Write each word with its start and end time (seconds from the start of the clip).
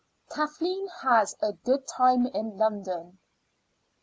KATHLEEN 0.31 0.87
HAS 1.03 1.35
A 1.43 1.53
GOOD 1.53 1.85
TIME 1.87 2.25
IN 2.25 2.57
LONDON. 2.57 3.19